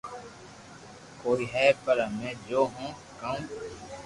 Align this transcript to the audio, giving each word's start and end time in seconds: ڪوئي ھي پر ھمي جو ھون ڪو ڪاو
ڪوئي 1.21 1.45
ھي 1.53 1.67
پر 1.83 1.97
ھمي 2.07 2.29
جو 2.47 2.61
ھون 2.73 2.89
ڪو 2.95 3.11
ڪاو 3.19 3.37